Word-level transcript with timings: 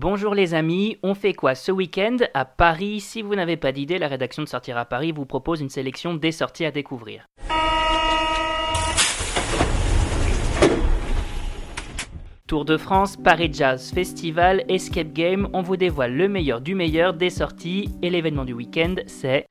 Bonjour 0.00 0.32
les 0.32 0.54
amis, 0.54 0.96
on 1.02 1.16
fait 1.16 1.32
quoi 1.32 1.56
ce 1.56 1.72
week-end 1.72 2.18
à 2.32 2.44
Paris? 2.44 3.00
Si 3.00 3.20
vous 3.20 3.34
n'avez 3.34 3.56
pas 3.56 3.72
d'idée, 3.72 3.98
la 3.98 4.06
rédaction 4.06 4.44
de 4.44 4.48
Sortir 4.48 4.78
à 4.78 4.84
Paris 4.84 5.10
vous 5.10 5.26
propose 5.26 5.60
une 5.60 5.70
sélection 5.70 6.14
des 6.14 6.30
sorties 6.30 6.64
à 6.64 6.70
découvrir. 6.70 7.26
Tour 12.46 12.64
de 12.64 12.76
France, 12.76 13.16
Paris 13.16 13.50
Jazz 13.52 13.90
Festival, 13.92 14.64
Escape 14.68 15.12
Game, 15.12 15.48
on 15.52 15.62
vous 15.62 15.76
dévoile 15.76 16.14
le 16.14 16.28
meilleur 16.28 16.60
du 16.60 16.76
meilleur 16.76 17.12
des 17.12 17.30
sorties 17.30 17.90
et 18.00 18.08
l'événement 18.08 18.44
du 18.44 18.52
week-end 18.52 18.94
c'est... 19.08 19.48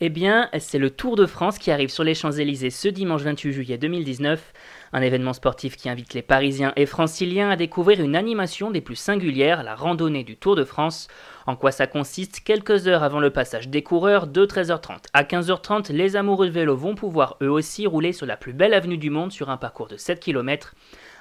Eh 0.00 0.10
bien, 0.10 0.48
c'est 0.60 0.78
le 0.78 0.90
Tour 0.90 1.16
de 1.16 1.26
France 1.26 1.58
qui 1.58 1.72
arrive 1.72 1.88
sur 1.88 2.04
les 2.04 2.14
Champs-Élysées 2.14 2.70
ce 2.70 2.86
dimanche 2.86 3.22
28 3.22 3.52
juillet 3.52 3.78
2019, 3.78 4.52
un 4.92 5.02
événement 5.02 5.32
sportif 5.32 5.76
qui 5.76 5.88
invite 5.88 6.14
les 6.14 6.22
Parisiens 6.22 6.72
et 6.76 6.86
Franciliens 6.86 7.50
à 7.50 7.56
découvrir 7.56 8.00
une 8.00 8.16
animation 8.16 8.70
des 8.70 8.80
plus 8.80 8.96
singulières, 8.96 9.62
la 9.62 9.74
randonnée 9.74 10.24
du 10.24 10.36
Tour 10.36 10.56
de 10.56 10.64
France. 10.64 11.08
En 11.46 11.56
quoi 11.56 11.70
ça 11.70 11.86
consiste 11.86 12.40
Quelques 12.40 12.88
heures 12.88 13.02
avant 13.02 13.20
le 13.20 13.30
passage 13.30 13.68
des 13.68 13.82
coureurs, 13.82 14.26
de 14.26 14.44
13h30 14.44 15.06
à 15.12 15.22
15h30, 15.22 15.92
les 15.92 16.16
amoureux 16.16 16.46
de 16.46 16.52
vélo 16.52 16.76
vont 16.76 16.94
pouvoir 16.94 17.36
eux 17.42 17.50
aussi 17.50 17.86
rouler 17.86 18.12
sur 18.12 18.26
la 18.26 18.36
plus 18.36 18.52
belle 18.52 18.74
avenue 18.74 18.98
du 18.98 19.10
monde 19.10 19.32
sur 19.32 19.50
un 19.50 19.56
parcours 19.56 19.88
de 19.88 19.96
7 19.96 20.20
km. 20.20 20.74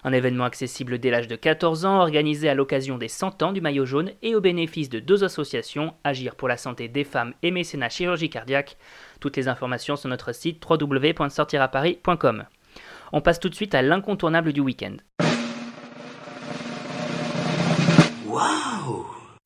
Un 0.04 0.14
événement 0.14 0.46
accessible 0.46 1.00
dès 1.00 1.10
l'âge 1.10 1.28
de 1.28 1.36
14 1.36 1.86
ans, 1.86 2.00
organisé 2.00 2.50
à 2.50 2.56
l'occasion 2.56 2.98
des 2.98 3.08
100 3.08 3.44
ans 3.44 3.52
du 3.52 3.62
maillot 3.62 3.86
jaune 3.86 4.12
et 4.22 4.36
au 4.36 4.42
bénéfice 4.42 4.90
de 4.90 5.00
deux 5.00 5.24
associations, 5.24 5.94
Agir 6.04 6.36
pour 6.36 6.48
la 6.48 6.58
santé 6.58 6.88
des 6.88 7.04
femmes 7.04 7.34
et 7.44 7.52
Mécénat 7.52 7.90
chirurgie 7.90 8.30
cardiaque. 8.30 8.78
Toutes 9.20 9.38
les 9.38 9.48
informations 9.48 9.96
sur 9.96 10.10
notre 10.10 10.34
site 10.34 10.64
www.sortiraparis.com. 10.70 12.46
On 13.12 13.22
passe 13.22 13.40
tout 13.40 13.50
de 13.50 13.56
suite 13.56 13.76
à 13.76 13.82
l'incontournable 13.82 14.54
du 14.54 14.62
week-end. 14.62 14.98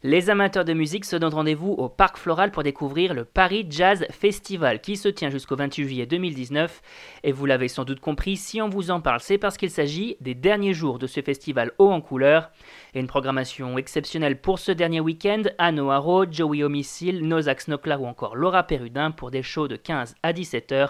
Les 0.04 0.32
amateurs 0.32 0.66
de 0.66 0.74
musique 0.74 1.06
se 1.06 1.16
donnent 1.16 1.36
rendez-vous 1.36 1.74
au 1.74 1.88
Parc 1.88 2.18
Floral 2.18 2.50
pour 2.50 2.64
découvrir 2.64 3.14
le 3.14 3.24
Paris 3.24 3.68
Jazz 3.70 4.04
Festival 4.10 4.82
qui 4.82 4.98
se 4.98 5.08
tient 5.08 5.30
jusqu'au 5.30 5.56
28 5.56 5.84
juillet 5.84 6.06
2019. 6.08 6.82
Et 7.24 7.32
vous 7.32 7.46
l'avez 7.46 7.68
sans 7.68 7.86
doute 7.86 8.00
compris, 8.00 8.36
si 8.36 8.64
on 8.64 8.68
vous 8.68 8.90
en 8.90 9.00
parle, 9.00 9.20
c'est 9.20 9.38
parce 9.38 9.58
qu'il 9.58 9.70
s'agit 9.70 10.18
des 10.20 10.34
derniers 10.34 10.74
jours 10.74 10.98
de 10.98 11.06
ce 11.06 11.22
festival 11.22 11.72
haut 11.78 11.92
en 11.92 12.02
couleur. 12.02 12.50
Et 12.96 13.00
une 13.00 13.06
programmation 13.06 13.78
exceptionnelle 13.78 14.42
pour 14.42 14.58
ce 14.58 14.72
dernier 14.72 15.02
week-end, 15.02 15.44
Anno 15.60 15.92
Haro, 15.92 16.26
Joey 16.26 16.64
Homicile, 16.64 17.28
Nozax 17.28 17.68
Nokla 17.68 18.00
ou 18.00 18.08
encore 18.08 18.36
Laura 18.36 18.64
Perudin 18.64 19.12
pour 19.12 19.30
des 19.30 19.44
shows 19.44 19.68
de 19.68 19.76
15 19.76 20.16
à 20.24 20.34
17 20.34 20.72
h 20.72 20.90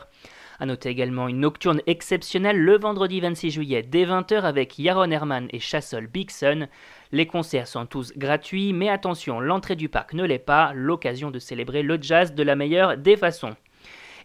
a 0.62 0.66
noter 0.68 0.90
également 0.90 1.28
une 1.28 1.40
nocturne 1.40 1.82
exceptionnelle 1.88 2.58
le 2.58 2.78
vendredi 2.78 3.20
26 3.20 3.50
juillet 3.50 3.82
dès 3.82 4.06
20h 4.06 4.42
avec 4.42 4.78
Yaron 4.78 5.10
Herman 5.10 5.48
et 5.50 5.60
Chassol 5.60 6.06
Bigson. 6.06 6.68
Les 7.12 7.26
concerts 7.26 7.68
sont 7.68 7.88
tous 7.88 8.14
gratuits, 8.16 8.72
mais 8.72 8.88
attention, 8.88 9.40
l'entrée 9.40 9.76
du 9.76 9.90
parc 9.90 10.14
ne 10.14 10.24
l'est 10.24 10.38
pas, 10.38 10.72
l'occasion 10.76 11.32
de 11.32 11.40
célébrer 11.40 11.82
le 11.82 11.98
jazz 12.00 12.36
de 12.36 12.44
la 12.44 12.56
meilleure 12.56 12.96
des 12.96 13.18
façons. 13.18 13.56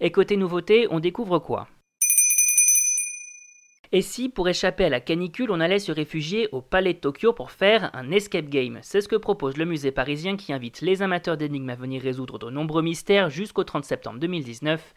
Et 0.00 0.12
côté 0.12 0.36
nouveauté, 0.36 0.86
on 0.90 1.00
découvre 1.00 1.38
quoi? 1.38 1.68
Et 3.92 4.02
si, 4.02 4.28
pour 4.28 4.48
échapper 4.48 4.84
à 4.84 4.88
la 4.88 5.00
canicule, 5.00 5.50
on 5.50 5.60
allait 5.60 5.78
se 5.78 5.92
réfugier 5.92 6.48
au 6.52 6.60
Palais 6.60 6.94
de 6.94 6.98
Tokyo 6.98 7.32
pour 7.32 7.50
faire 7.50 7.90
un 7.94 8.10
escape 8.10 8.48
game? 8.48 8.78
C'est 8.82 9.00
ce 9.00 9.08
que 9.08 9.16
propose 9.16 9.56
le 9.56 9.64
musée 9.64 9.92
parisien 9.92 10.36
qui 10.36 10.52
invite 10.52 10.80
les 10.80 11.02
amateurs 11.02 11.36
d'énigmes 11.36 11.70
à 11.70 11.76
venir 11.76 12.02
résoudre 12.02 12.38
de 12.38 12.50
nombreux 12.50 12.82
mystères 12.82 13.30
jusqu'au 13.30 13.64
30 13.64 13.84
septembre 13.84 14.18
2019. 14.18 14.94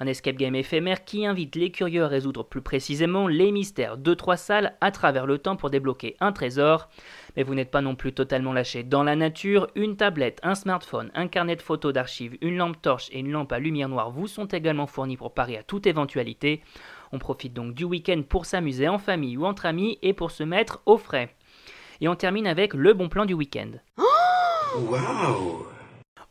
Un 0.00 0.06
escape 0.06 0.36
game 0.36 0.56
éphémère 0.56 1.04
qui 1.04 1.26
invite 1.26 1.54
les 1.54 1.70
curieux 1.70 2.02
à 2.02 2.08
résoudre 2.08 2.42
plus 2.42 2.62
précisément 2.62 3.28
les 3.28 3.52
mystères 3.52 3.96
de 3.96 4.14
trois 4.14 4.36
salles 4.36 4.74
à 4.80 4.90
travers 4.90 5.26
le 5.26 5.38
temps 5.38 5.54
pour 5.54 5.70
débloquer 5.70 6.16
un 6.18 6.32
trésor. 6.32 6.88
Mais 7.36 7.44
vous 7.44 7.54
n'êtes 7.54 7.70
pas 7.70 7.82
non 7.82 7.94
plus 7.94 8.12
totalement 8.12 8.52
lâché 8.52 8.82
dans 8.82 9.04
la 9.04 9.14
nature. 9.14 9.68
Une 9.76 9.96
tablette, 9.96 10.40
un 10.42 10.56
smartphone, 10.56 11.12
un 11.14 11.28
carnet 11.28 11.54
de 11.54 11.62
photos 11.62 11.92
d'archives, 11.92 12.36
une 12.40 12.56
lampe 12.56 12.82
torche 12.82 13.10
et 13.12 13.20
une 13.20 13.30
lampe 13.30 13.52
à 13.52 13.60
lumière 13.60 13.88
noire 13.88 14.10
vous 14.10 14.26
sont 14.26 14.46
également 14.46 14.88
fournis 14.88 15.16
pour 15.16 15.34
parier 15.34 15.58
à 15.58 15.62
toute 15.62 15.86
éventualité. 15.86 16.62
On 17.12 17.18
profite 17.18 17.52
donc 17.52 17.74
du 17.74 17.84
week-end 17.84 18.22
pour 18.26 18.46
s'amuser 18.46 18.88
en 18.88 18.98
famille 18.98 19.36
ou 19.36 19.44
entre 19.44 19.66
amis 19.66 19.98
et 20.02 20.14
pour 20.14 20.30
se 20.30 20.42
mettre 20.42 20.80
au 20.86 20.96
frais. 20.96 21.34
Et 22.00 22.08
on 22.08 22.16
termine 22.16 22.46
avec 22.46 22.72
le 22.74 22.94
bon 22.94 23.08
plan 23.08 23.26
du 23.26 23.34
week-end. 23.34 23.70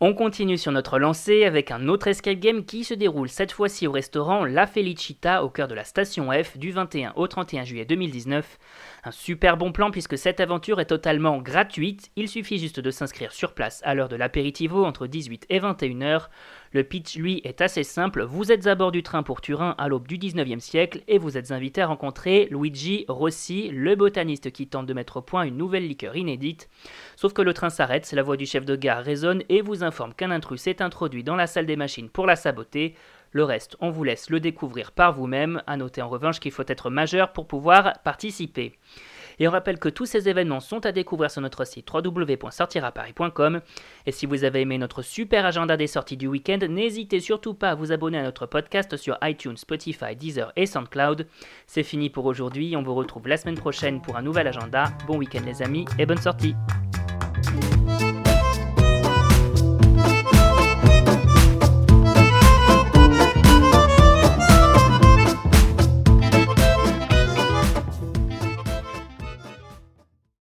On 0.04 0.16
continue 0.16 0.58
sur 0.58 0.72
notre 0.72 0.98
lancée 0.98 1.44
avec 1.44 1.70
un 1.70 1.88
autre 1.88 2.08
escape 2.08 2.40
game 2.40 2.66
qui 2.66 2.84
se 2.84 2.96
déroule 2.96 3.30
cette 3.30 3.52
fois-ci 3.52 3.86
au 3.86 3.92
restaurant 3.92 4.46
La 4.46 4.66
Felicita 4.66 5.44
au 5.44 5.50
cœur 5.50 5.68
de 5.68 5.76
la 5.76 5.84
station 5.84 6.32
F 6.32 6.58
du 6.58 6.72
21 6.72 7.14
au 7.16 7.28
31 7.28 7.66
juillet 7.66 7.86
2019. 7.86 8.58
Un 9.04 9.12
super 9.12 9.58
bon 9.58 9.72
plan 9.72 9.92
puisque 9.92 10.18
cette 10.18 10.40
aventure 10.40 10.82
est 10.82 10.86
totalement 10.86 11.38
gratuite, 11.38 12.10
il 12.16 12.28
suffit 12.28 12.58
juste 12.58 12.80
de 12.80 12.90
s'inscrire 12.90 13.32
sur 13.32 13.54
place 13.54 13.80
à 13.86 13.94
l'heure 13.94 14.10
de 14.10 14.16
l'apéritivo 14.16 14.86
entre 14.86 15.06
18 15.06 15.46
et 15.50 15.60
21 15.60 16.00
h 16.00 16.30
le 16.74 16.84
pitch, 16.86 17.18
lui, 17.18 17.42
est 17.44 17.60
assez 17.60 17.84
simple. 17.84 18.24
Vous 18.24 18.50
êtes 18.50 18.66
à 18.66 18.76
bord 18.76 18.94
du 18.94 19.04
train 19.04 19.24
pour 19.24 19.42
Turin 19.42 19.76
à 19.78 19.90
l'aube 19.90 20.08
du 20.08 20.18
19e 20.18 20.62
siècle 20.62 21.02
et 21.10 21.18
vous 21.18 21.38
êtes 21.38 21.52
invité 21.52 21.82
à 21.82 21.88
rencontrer 21.88 22.48
Luigi 22.50 23.04
Rossi, 23.10 23.70
le 23.70 23.96
botaniste 23.96 24.52
qui 24.52 24.68
tente 24.68 24.86
de 24.86 24.94
mettre 24.94 25.18
au 25.18 25.22
point 25.22 25.44
une 25.44 25.58
nouvelle 25.58 25.86
liqueur 25.86 26.16
inédite. 26.16 26.70
Sauf 27.18 27.34
que 27.34 27.42
le 27.42 27.54
train 27.54 27.70
s'arrête, 27.70 28.10
la 28.14 28.24
voix 28.24 28.38
du 28.38 28.46
chef 28.46 28.64
de 28.64 28.78
gare 28.78 29.04
résonne 29.04 29.44
et 29.50 29.62
vous 29.62 29.84
informe 29.84 30.14
qu'un 30.14 30.32
intrus 30.32 30.62
s'est 30.62 30.82
introduit 30.82 31.26
dans 31.26 31.36
la 31.36 31.48
salle 31.48 31.66
des 31.66 31.76
machines 31.76 32.10
pour 32.10 32.26
la 32.26 32.38
saboter. 32.38 32.96
Le 33.32 33.44
reste, 33.44 33.76
on 33.82 33.90
vous 33.90 34.06
laisse 34.06 34.30
le 34.30 34.40
découvrir 34.40 34.94
par 34.94 35.14
vous-même. 35.14 35.62
À 35.68 35.76
noter 35.76 36.02
en 36.02 36.10
revanche 36.10 36.40
qu'il 36.40 36.52
faut 36.52 36.64
être 36.68 36.90
majeur 36.90 37.34
pour 37.34 37.48
pouvoir 37.48 38.00
participer. 38.04 38.78
Et 39.42 39.48
on 39.48 39.52
rappelle 39.52 39.80
que 39.80 39.90
tous 39.90 40.06
ces 40.06 40.30
événements 40.30 40.60
sont 40.60 40.86
à 40.86 40.92
découvrir 40.92 41.32
sur 41.32 41.42
notre 41.42 41.66
site 41.66 41.92
www.sortiraparis.com. 41.92 43.62
Et 44.06 44.12
si 44.12 44.28
vous 44.28 44.44
avez 44.44 44.62
aimé 44.62 44.78
notre 44.78 45.02
super 45.02 45.48
agenda 45.48 45.78
des 45.78 45.88
sorties 45.88 46.16
du 46.16 46.28
week-end, 46.28 46.60
n'hésitez 46.70 47.20
surtout 47.20 47.56
pas 47.56 47.72
à 47.72 47.76
vous 47.76 47.92
abonner 47.92 48.20
à 48.20 48.24
notre 48.24 48.46
podcast 48.46 48.98
sur 48.98 49.18
iTunes, 49.24 49.58
Spotify, 49.58 50.16
Deezer 50.16 50.54
et 50.56 50.68
SoundCloud. 50.68 51.26
C'est 51.66 51.82
fini 51.82 52.12
pour 52.12 52.26
aujourd'hui, 52.26 52.76
on 52.76 52.84
vous 52.84 52.94
retrouve 52.94 53.28
la 53.28 53.38
semaine 53.38 53.58
prochaine 53.58 54.00
pour 54.00 54.16
un 54.16 54.22
nouvel 54.22 54.48
agenda. 54.48 54.92
Bon 55.08 55.18
week-end 55.18 55.42
les 55.44 55.64
amis 55.64 55.86
et 55.98 56.06
bonne 56.06 56.22
sortie 56.22 56.54